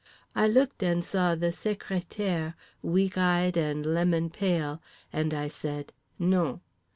[0.33, 4.81] I looked and saw the secrétaire, weak eyed and lemon pale,
[5.13, 6.61] and I said "_Non.